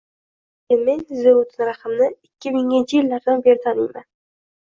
Lekin 0.71 0.85
men 0.85 1.03
Ziyovuddin 1.17 1.67
Rahimni 1.67 2.07
ikki 2.29 2.55
minginchi 2.55 2.97
yillardan 2.99 3.43
beri 3.49 3.61
taniyman. 3.67 4.09